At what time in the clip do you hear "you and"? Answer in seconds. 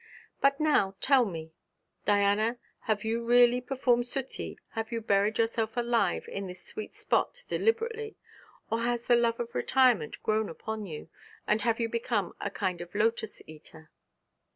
10.87-11.61